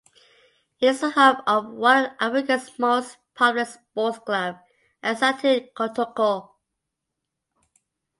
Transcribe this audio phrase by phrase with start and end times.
[0.79, 4.57] It is the home of one of Africa's most popular sports club,
[5.03, 6.53] Asante Kotoko.